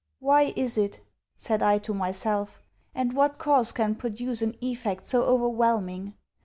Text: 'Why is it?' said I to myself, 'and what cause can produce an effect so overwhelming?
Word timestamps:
'Why 0.17 0.51
is 0.55 0.79
it?' 0.79 0.99
said 1.37 1.61
I 1.61 1.77
to 1.77 1.93
myself, 1.93 2.63
'and 2.95 3.13
what 3.13 3.37
cause 3.37 3.71
can 3.71 3.93
produce 3.93 4.41
an 4.41 4.55
effect 4.59 5.05
so 5.05 5.21
overwhelming? 5.25 6.15